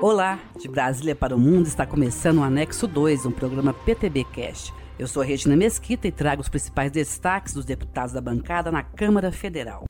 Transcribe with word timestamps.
Olá, 0.00 0.38
de 0.56 0.68
Brasília 0.68 1.16
para 1.16 1.34
o 1.34 1.38
Mundo 1.40 1.66
está 1.66 1.84
começando 1.84 2.38
o 2.38 2.42
Anexo 2.44 2.86
2, 2.86 3.26
um 3.26 3.32
programa 3.32 3.74
PTB 3.74 4.22
Cast. 4.32 4.72
Eu 4.96 5.08
sou 5.08 5.24
Regina 5.24 5.56
Mesquita 5.56 6.06
e 6.06 6.12
trago 6.12 6.40
os 6.40 6.48
principais 6.48 6.92
destaques 6.92 7.52
dos 7.52 7.64
deputados 7.64 8.12
da 8.12 8.20
bancada 8.20 8.70
na 8.70 8.80
Câmara 8.80 9.32
Federal. 9.32 9.86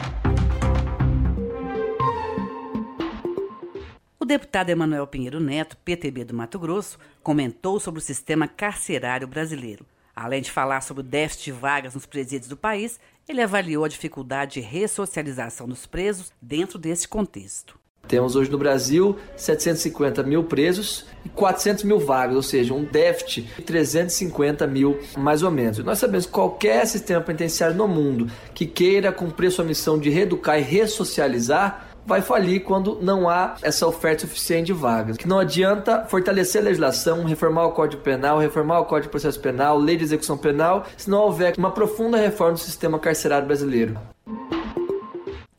O 4.19 4.25
deputado 4.25 4.71
Emanuel 4.71 5.07
Pinheiro 5.07 5.41
Neto, 5.41 5.77
PTB 5.77 6.25
do 6.25 6.35
Mato 6.35 6.59
Grosso, 6.59 6.99
comentou 7.23 7.79
sobre 7.79 8.01
o 8.01 8.03
sistema 8.03 8.49
carcerário 8.49 9.29
brasileiro. 9.29 9.85
Além 10.17 10.41
de 10.41 10.51
falar 10.51 10.81
sobre 10.81 11.03
o 11.03 11.07
déficit 11.07 11.45
de 11.45 11.53
vagas 11.53 11.93
nos 11.93 12.07
presídios 12.07 12.49
do 12.49 12.57
país, 12.57 12.99
ele 13.29 13.43
avaliou 13.43 13.85
a 13.85 13.89
dificuldade 13.89 14.55
de 14.55 14.61
ressocialização 14.61 15.69
dos 15.69 15.85
presos 15.85 16.33
dentro 16.41 16.79
desse 16.79 17.07
contexto. 17.07 17.79
Temos 18.09 18.35
hoje 18.35 18.51
no 18.51 18.59
Brasil 18.59 19.17
750 19.37 20.23
mil 20.23 20.43
presos 20.45 21.05
e 21.25 21.29
400 21.29 21.85
mil 21.85 22.01
vagas, 22.01 22.35
ou 22.35 22.43
seja, 22.43 22.73
um 22.73 22.85
déficit 22.85 23.43
de 23.43 23.63
350 23.63 24.67
mil 24.67 24.99
mais 25.17 25.43
ou 25.43 25.51
menos. 25.51 25.79
nós 25.79 25.99
sabemos 25.99 26.27
que 26.27 26.33
qualquer 26.33 26.87
sistema 26.87 27.21
penitenciário 27.21 27.77
no 27.77 27.87
mundo 27.87 28.27
que 28.55 28.67
queira 28.67 29.13
cumprir 29.13 29.53
sua 29.53 29.65
missão 29.65 29.99
de 29.99 30.09
reeducar 30.09 30.59
e 30.59 30.63
ressocializar 30.63 31.89
vai 32.09 32.23
falir 32.23 32.65
quando 32.65 32.99
não 33.03 33.29
há 33.29 33.57
essa 33.61 33.87
oferta 33.87 34.23
suficiente 34.23 34.69
de 34.69 34.73
vagas. 34.73 35.19
Que 35.19 35.29
não 35.29 35.39
adianta 35.39 36.07
fortalecer 36.07 36.63
a 36.63 36.65
legislação, 36.65 37.25
reformar 37.25 37.67
o 37.67 37.73
Código 37.73 38.03
Penal, 38.03 38.39
reformar 38.39 38.81
o 38.81 38.87
Código 38.87 39.09
de 39.09 39.11
Processo 39.11 39.39
Penal, 39.39 39.79
lei 39.79 39.95
de 39.95 40.05
execução 40.05 40.39
penal, 40.39 40.87
se 40.97 41.11
não 41.11 41.19
houver 41.19 41.53
uma 41.59 41.71
profunda 41.71 42.17
reforma 42.17 42.55
do 42.55 42.61
sistema 42.61 42.99
carcerário 42.99 43.47
brasileiro. 43.47 43.99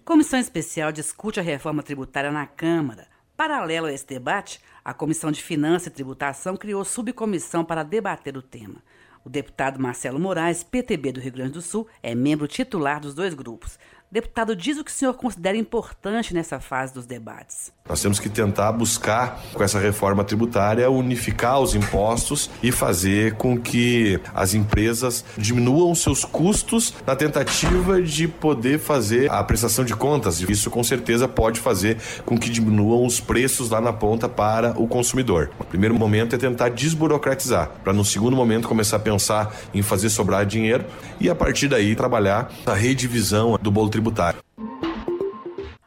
Comissão 0.09 0.39
especial 0.39 0.91
discute 0.91 1.39
a 1.39 1.43
reforma 1.43 1.83
tributária 1.83 2.31
na 2.31 2.47
Câmara. 2.47 3.05
Paralelo 3.37 3.85
a 3.85 3.93
esse 3.93 4.07
debate, 4.07 4.59
a 4.83 4.91
Comissão 4.91 5.31
de 5.31 5.39
Finanças 5.39 5.85
e 5.85 5.91
Tributação 5.91 6.57
criou 6.57 6.83
subcomissão 6.83 7.63
para 7.63 7.83
debater 7.83 8.35
o 8.35 8.41
tema. 8.41 8.81
O 9.23 9.29
deputado 9.29 9.79
Marcelo 9.79 10.19
Moraes, 10.19 10.63
PTB 10.63 11.11
do 11.11 11.19
Rio 11.19 11.33
Grande 11.33 11.51
do 11.51 11.61
Sul, 11.61 11.87
é 12.01 12.15
membro 12.15 12.47
titular 12.47 12.99
dos 12.99 13.13
dois 13.13 13.35
grupos. 13.35 13.77
Deputado, 14.11 14.55
diz 14.55 14.75
o 14.79 14.83
que 14.83 14.89
o 14.89 14.93
senhor 14.93 15.13
considera 15.13 15.55
importante 15.55 16.33
nessa 16.33 16.59
fase 16.59 16.91
dos 16.91 17.05
debates. 17.05 17.71
Nós 17.87 18.01
temos 18.01 18.19
que 18.19 18.27
tentar 18.27 18.71
buscar, 18.71 19.39
com 19.53 19.63
essa 19.63 19.79
reforma 19.79 20.23
tributária, 20.23 20.89
unificar 20.89 21.59
os 21.59 21.75
impostos 21.75 22.49
e 22.61 22.71
fazer 22.71 23.35
com 23.35 23.55
que 23.55 24.19
as 24.33 24.55
empresas 24.55 25.23
diminuam 25.37 25.93
seus 25.93 26.25
custos 26.25 26.93
na 27.05 27.15
tentativa 27.15 28.01
de 28.01 28.27
poder 28.27 28.79
fazer 28.79 29.29
a 29.31 29.43
prestação 29.43 29.85
de 29.85 29.95
contas. 29.95 30.39
Isso, 30.41 30.71
com 30.71 30.83
certeza, 30.83 31.27
pode 31.27 31.59
fazer 31.59 31.97
com 32.25 32.37
que 32.37 32.49
diminuam 32.49 33.05
os 33.05 33.19
preços 33.19 33.69
lá 33.69 33.79
na 33.79 33.93
ponta 33.93 34.27
para 34.27 34.71
o 34.79 34.87
consumidor. 34.87 35.51
O 35.59 35.65
primeiro 35.65 35.93
momento 35.93 36.35
é 36.35 36.37
tentar 36.39 36.69
desburocratizar, 36.69 37.69
para 37.83 37.93
no 37.93 38.03
segundo 38.03 38.35
momento 38.35 38.67
começar 38.67 38.97
a 38.97 38.99
pensar 38.99 39.55
em 39.71 39.83
fazer 39.83 40.09
sobrar 40.09 40.47
dinheiro 40.47 40.85
e, 41.19 41.29
a 41.29 41.35
partir 41.35 41.67
daí, 41.67 41.95
trabalhar 41.95 42.51
a 42.65 42.73
redivisão 42.73 43.57
do 43.61 43.69
bolo 43.69 43.89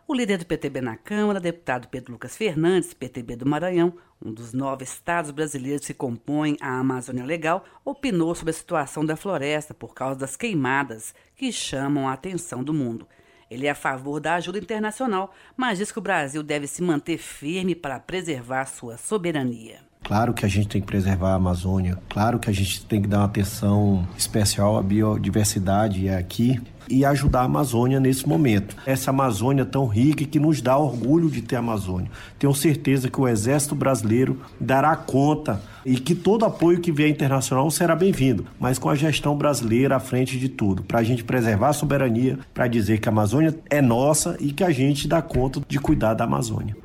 O 0.07 0.15
líder 0.15 0.37
do 0.37 0.45
PTB 0.45 0.83
na 0.83 0.95
Câmara, 0.95 1.41
deputado 1.41 1.89
Pedro 1.89 2.13
Lucas 2.13 2.37
Fernandes, 2.37 2.93
PTB 2.93 3.35
do 3.35 3.47
Maranhão, 3.47 3.95
um 4.23 4.31
dos 4.31 4.53
nove 4.53 4.85
estados 4.85 5.31
brasileiros 5.31 5.87
que 5.87 5.95
compõem 5.95 6.55
a 6.61 6.79
Amazônia 6.79 7.25
Legal, 7.25 7.65
opinou 7.83 8.35
sobre 8.35 8.51
a 8.51 8.55
situação 8.55 9.07
da 9.07 9.17
floresta 9.17 9.73
por 9.73 9.95
causa 9.95 10.21
das 10.21 10.37
queimadas 10.37 11.15
que 11.35 11.51
chamam 11.51 12.07
a 12.07 12.13
atenção 12.13 12.63
do 12.63 12.75
mundo. 12.75 13.09
Ele 13.51 13.67
é 13.67 13.71
a 13.71 13.75
favor 13.75 14.21
da 14.21 14.35
ajuda 14.35 14.59
internacional, 14.59 15.35
mas 15.57 15.79
diz 15.79 15.91
que 15.91 15.99
o 15.99 16.03
Brasil 16.03 16.43
deve 16.43 16.67
se 16.67 16.83
manter 16.83 17.17
firme 17.17 17.75
para 17.75 17.99
preservar 17.99 18.67
sua 18.67 18.99
soberania. 18.99 19.92
Claro 20.03 20.35
que 20.35 20.45
a 20.45 20.49
gente 20.49 20.69
tem 20.69 20.81
que 20.81 20.87
preservar 20.87 21.31
a 21.31 21.35
Amazônia, 21.35 21.99
claro 22.09 22.39
que 22.39 22.51
a 22.51 22.53
gente 22.53 22.85
tem 22.85 23.01
que 23.01 23.09
dar 23.09 23.19
uma 23.19 23.27
atenção 23.27 24.07
especial 24.17 24.77
à 24.77 24.83
biodiversidade 24.83 26.09
aqui 26.09 26.61
e 26.89 27.05
ajudar 27.05 27.41
a 27.41 27.45
Amazônia 27.45 28.01
nesse 28.01 28.29
momento. 28.29 28.77
Essa 28.85 29.11
Amazônia 29.11 29.65
tão 29.65 29.87
rica 29.87 30.25
que 30.25 30.39
nos 30.39 30.61
dá 30.61 30.77
orgulho 30.77 31.31
de 31.31 31.41
ter 31.41 31.57
a 31.57 31.61
Amazônia. 31.61 32.11
Tenho 32.39 32.55
certeza 32.55 33.09
que 33.09 33.21
o 33.21 33.29
Exército 33.29 33.75
Brasileiro 33.75 34.41
dará 34.61 34.95
conta 34.97 35.63
e 35.85 35.97
que 35.97 36.15
todo 36.15 36.45
apoio 36.45 36.81
que 36.81 36.93
vier 36.93 37.09
internacional 37.09 37.71
será 37.71 37.97
bem-vindo, 37.97 38.47
mas 38.59 38.79
com 38.79 38.89
a 38.89 38.95
gestão 38.95 39.37
brasileira 39.37 39.97
à 39.97 40.01
frente 40.01 40.39
de 40.39 40.49
tudo, 40.49 40.83
para 40.83 41.01
a 41.01 41.03
gente 41.03 41.25
preservar 41.25 41.71
a 41.71 41.73
soberania, 41.73 42.39
para 42.53 42.69
dizer 42.69 43.01
que 43.01 43.09
a 43.09 43.13
Amazônia 43.13 43.59
é 43.71 43.81
nossa 43.81 44.37
e 44.39 44.53
que 44.53 44.63
a 44.63 44.71
gente 44.71 45.09
dá 45.09 45.23
conta 45.23 45.61
de 45.67 45.79
cuidar 45.79 46.15
da 46.15 46.25
Amazônia. 46.25 46.77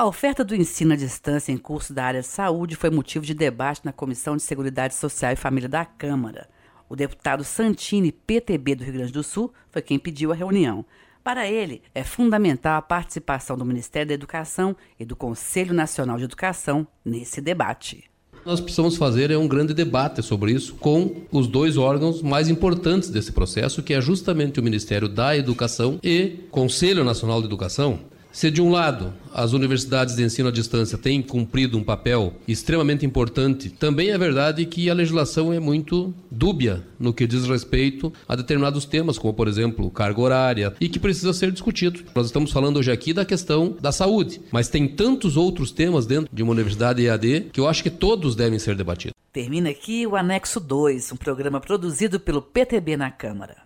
A 0.00 0.06
oferta 0.06 0.42
do 0.42 0.56
ensino 0.56 0.94
à 0.94 0.96
distância 0.96 1.52
em 1.52 1.58
curso 1.58 1.92
da 1.92 2.02
área 2.04 2.22
saúde 2.22 2.74
foi 2.74 2.88
motivo 2.88 3.22
de 3.22 3.34
debate 3.34 3.82
na 3.84 3.92
Comissão 3.92 4.34
de 4.34 4.42
Seguridade 4.42 4.94
Social 4.94 5.30
e 5.30 5.36
Família 5.36 5.68
da 5.68 5.84
Câmara. 5.84 6.48
O 6.88 6.96
deputado 6.96 7.44
Santini, 7.44 8.10
PTB 8.10 8.76
do 8.76 8.84
Rio 8.84 8.94
Grande 8.94 9.12
do 9.12 9.22
Sul, 9.22 9.52
foi 9.70 9.82
quem 9.82 9.98
pediu 9.98 10.32
a 10.32 10.34
reunião. 10.34 10.86
Para 11.22 11.46
ele, 11.46 11.82
é 11.94 12.02
fundamental 12.02 12.78
a 12.78 12.80
participação 12.80 13.58
do 13.58 13.64
Ministério 13.66 14.08
da 14.08 14.14
Educação 14.14 14.74
e 14.98 15.04
do 15.04 15.14
Conselho 15.14 15.74
Nacional 15.74 16.16
de 16.16 16.24
Educação 16.24 16.86
nesse 17.04 17.42
debate. 17.42 18.04
Nós 18.46 18.58
precisamos 18.58 18.96
fazer 18.96 19.30
é 19.30 19.36
um 19.36 19.46
grande 19.46 19.74
debate 19.74 20.22
sobre 20.22 20.52
isso 20.52 20.76
com 20.76 21.14
os 21.30 21.46
dois 21.46 21.76
órgãos 21.76 22.22
mais 22.22 22.48
importantes 22.48 23.10
desse 23.10 23.32
processo, 23.32 23.82
que 23.82 23.92
é 23.92 24.00
justamente 24.00 24.60
o 24.60 24.62
Ministério 24.62 25.10
da 25.10 25.36
Educação 25.36 26.00
e 26.02 26.46
Conselho 26.50 27.04
Nacional 27.04 27.40
de 27.40 27.48
Educação. 27.48 28.00
Se 28.32 28.48
de 28.48 28.62
um 28.62 28.70
lado 28.70 29.12
as 29.34 29.52
universidades 29.52 30.14
de 30.14 30.22
ensino 30.22 30.48
à 30.48 30.52
distância 30.52 30.96
têm 30.96 31.20
cumprido 31.20 31.76
um 31.76 31.82
papel 31.82 32.34
extremamente 32.46 33.04
importante, 33.04 33.70
também 33.70 34.10
é 34.10 34.18
verdade 34.18 34.64
que 34.66 34.88
a 34.88 34.94
legislação 34.94 35.52
é 35.52 35.58
muito 35.58 36.14
dúbia 36.30 36.82
no 36.98 37.12
que 37.12 37.26
diz 37.26 37.46
respeito 37.46 38.12
a 38.28 38.36
determinados 38.36 38.84
temas, 38.84 39.18
como 39.18 39.34
por 39.34 39.48
exemplo 39.48 39.90
carga 39.90 40.20
horária, 40.20 40.74
e 40.80 40.88
que 40.88 40.98
precisa 40.98 41.32
ser 41.32 41.50
discutido. 41.50 42.02
Nós 42.14 42.26
estamos 42.26 42.52
falando 42.52 42.78
hoje 42.78 42.92
aqui 42.92 43.12
da 43.12 43.24
questão 43.24 43.76
da 43.80 43.90
saúde, 43.90 44.40
mas 44.52 44.68
tem 44.68 44.86
tantos 44.86 45.36
outros 45.36 45.72
temas 45.72 46.06
dentro 46.06 46.30
de 46.32 46.42
uma 46.42 46.52
universidade 46.52 47.04
EAD 47.04 47.50
que 47.52 47.60
eu 47.60 47.66
acho 47.66 47.82
que 47.82 47.90
todos 47.90 48.36
devem 48.36 48.58
ser 48.58 48.76
debatidos. 48.76 49.14
Termina 49.32 49.70
aqui 49.70 50.06
o 50.08 50.16
Anexo 50.16 50.58
2, 50.58 51.12
um 51.12 51.16
programa 51.16 51.60
produzido 51.60 52.18
pelo 52.18 52.42
PTB 52.42 52.96
na 52.96 53.12
Câmara. 53.12 53.58